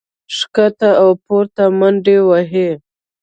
[0.37, 2.69] ښکته او پورته منډې وهي